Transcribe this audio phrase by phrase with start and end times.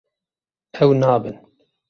[0.81, 1.35] Ew nabin.